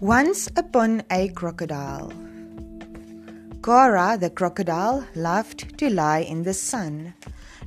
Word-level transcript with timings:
Once 0.00 0.48
upon 0.54 1.02
a 1.10 1.28
crocodile. 1.30 2.12
Cora 3.62 4.16
the 4.16 4.30
crocodile 4.30 5.04
loved 5.16 5.76
to 5.76 5.90
lie 5.90 6.20
in 6.20 6.44
the 6.44 6.54
sun. 6.54 7.12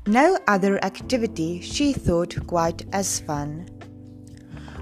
No 0.07 0.37
other 0.47 0.81
activity 0.85 1.59
she 1.59 1.91
thought 1.91 2.47
quite 2.47 2.85
as 2.93 3.19
fun. 3.19 3.67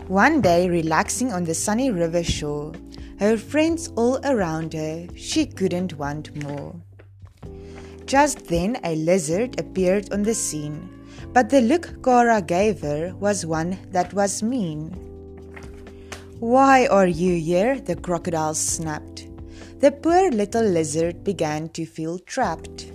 One 0.08 0.42
day, 0.42 0.70
relaxing 0.70 1.34
on 1.34 1.44
the 1.44 1.56
sunny 1.56 1.90
river 1.90 2.24
shore, 2.24 2.74
her 3.20 3.36
friends 3.36 3.92
all 3.96 4.20
around 4.24 4.74
her, 4.74 5.08
she 5.16 5.48
couldn't 5.48 5.98
want 5.98 6.44
more. 6.44 6.76
Just 8.06 8.46
then, 8.46 8.78
a 8.84 8.94
lizard 8.94 9.60
appeared 9.60 10.14
on 10.14 10.22
the 10.22 10.36
scene, 10.36 10.88
but 11.34 11.50
the 11.50 11.62
look 11.62 12.00
Cora 12.04 12.44
gave 12.44 12.82
her 12.82 13.16
was 13.16 13.44
one 13.44 13.80
that 13.90 14.14
was 14.14 14.44
mean. 14.44 15.09
Why 16.40 16.88
are 16.88 17.06
you 17.06 17.38
here? 17.38 17.82
the 17.82 17.98
crocodile 17.98 18.54
snapped. 18.54 19.28
The 19.82 19.92
poor 19.92 20.32
little 20.32 20.64
lizard 20.64 21.22
began 21.26 21.68
to 21.70 21.86
feel 21.86 22.18
trapped. 22.20 22.94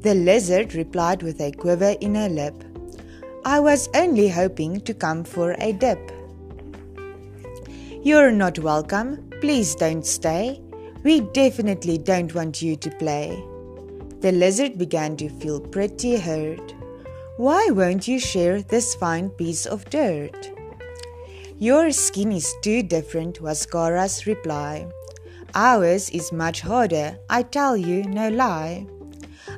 The 0.00 0.16
lizard 0.16 0.74
replied 0.74 1.22
with 1.22 1.40
a 1.40 1.52
quiver 1.52 1.94
in 2.00 2.16
her 2.16 2.28
lip, 2.28 2.64
I 3.44 3.60
was 3.60 3.88
only 3.94 4.28
hoping 4.28 4.80
to 4.80 4.92
come 4.92 5.22
for 5.22 5.54
a 5.60 5.72
dip. 5.72 6.00
You're 8.02 8.32
not 8.32 8.58
welcome. 8.58 9.30
Please 9.40 9.76
don't 9.76 10.04
stay. 10.04 10.60
We 11.04 11.20
definitely 11.20 11.96
don't 11.96 12.34
want 12.34 12.60
you 12.60 12.74
to 12.74 12.90
play. 12.90 13.40
The 14.18 14.32
lizard 14.32 14.78
began 14.78 15.16
to 15.18 15.28
feel 15.28 15.60
pretty 15.60 16.16
hurt. 16.16 16.74
Why 17.36 17.68
won't 17.70 18.08
you 18.08 18.18
share 18.18 18.62
this 18.62 18.96
fine 18.96 19.30
piece 19.30 19.64
of 19.64 19.88
dirt? 19.90 20.55
Your 21.58 21.90
skin 21.90 22.32
is 22.32 22.54
too 22.60 22.82
different, 22.82 23.40
was 23.40 23.64
Cora's 23.64 24.26
reply. 24.26 24.86
Ours 25.54 26.10
is 26.10 26.30
much 26.30 26.60
harder, 26.60 27.18
I 27.30 27.44
tell 27.44 27.78
you, 27.78 28.02
no 28.02 28.28
lie. 28.28 28.86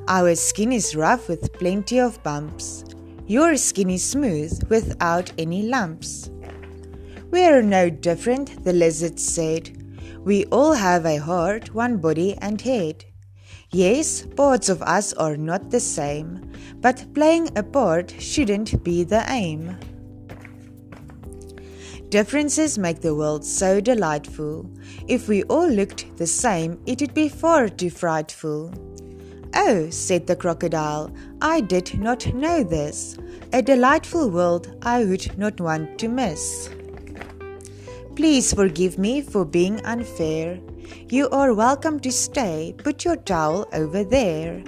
Our 0.07 0.35
skin 0.35 0.71
is 0.71 0.95
rough 0.95 1.27
with 1.27 1.51
plenty 1.51 1.99
of 1.99 2.23
bumps. 2.23 2.85
Your 3.27 3.57
skin 3.57 3.89
is 3.89 4.01
smooth 4.05 4.63
without 4.69 5.33
any 5.37 5.63
lumps. 5.63 6.29
We're 7.31 7.61
no 7.61 7.89
different, 7.89 8.63
the 8.63 8.71
lizard 8.71 9.19
said. 9.19 9.69
We 10.23 10.45
all 10.45 10.71
have 10.71 11.05
a 11.05 11.17
heart, 11.17 11.75
one 11.75 11.97
body 11.97 12.37
and 12.37 12.61
head. 12.61 13.03
Yes, 13.71 14.25
parts 14.37 14.69
of 14.69 14.81
us 14.83 15.11
are 15.13 15.35
not 15.35 15.69
the 15.69 15.81
same, 15.81 16.49
but 16.79 17.13
playing 17.13 17.49
a 17.57 17.63
part 17.63 18.15
shouldn't 18.19 18.85
be 18.85 19.03
the 19.03 19.25
aim. 19.27 19.77
Differences 22.09 22.79
make 22.79 23.01
the 23.01 23.13
world 23.13 23.45
so 23.45 23.79
delightful. 23.79 24.67
If 25.07 25.27
we 25.27 25.43
all 25.43 25.69
looked 25.69 26.17
the 26.17 26.25
same, 26.25 26.81
it 26.87 27.01
would 27.01 27.13
be 27.13 27.29
far 27.29 27.69
too 27.69 27.91
frightful. 27.91 28.73
Oh, 29.53 29.91
said 29.91 30.25
the 30.25 30.35
crocodile, 30.35 31.13
I 31.39 31.61
did 31.61 31.99
not 31.99 32.33
know 32.33 32.63
this. 32.63 33.15
A 33.53 33.61
delightful 33.61 34.29
world 34.31 34.75
I 34.81 35.05
would 35.05 35.37
not 35.37 35.61
want 35.61 35.99
to 35.99 36.07
miss. 36.07 36.69
Please 38.15 38.53
forgive 38.53 38.97
me 38.97 39.21
for 39.21 39.45
being 39.45 39.79
unfair. 39.85 40.59
You 41.09 41.29
are 41.29 41.53
welcome 41.53 41.99
to 41.99 42.11
stay. 42.11 42.73
Put 42.77 43.05
your 43.05 43.17
towel 43.17 43.67
over 43.71 44.03
there. 44.03 44.63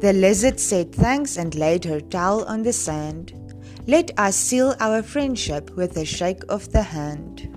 The 0.00 0.12
lizard 0.12 0.60
said 0.60 0.94
thanks 0.94 1.36
and 1.36 1.52
laid 1.56 1.84
her 1.84 2.00
towel 2.00 2.44
on 2.44 2.62
the 2.62 2.72
sand. 2.72 3.32
Let 3.88 4.10
us 4.18 4.34
seal 4.34 4.74
our 4.80 5.00
friendship 5.00 5.70
with 5.76 5.96
a 5.96 6.04
shake 6.04 6.42
of 6.48 6.72
the 6.72 6.82
hand. 6.82 7.55